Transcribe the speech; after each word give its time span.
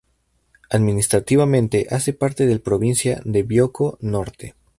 Administrativamente 0.71 1.85
hace 1.91 2.11
parte 2.13 2.47
del 2.47 2.59
provincia 2.59 3.21
de 3.23 3.43
Bioko 3.43 3.99
Norte. 4.01 4.55